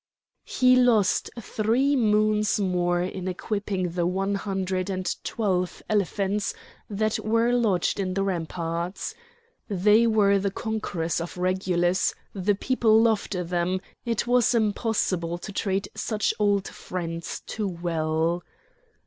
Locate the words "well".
17.67-18.41